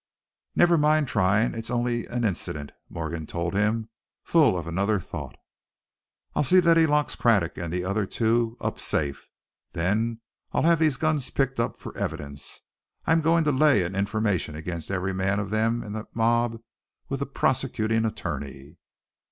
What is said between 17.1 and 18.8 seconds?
the prosecuting attorney!"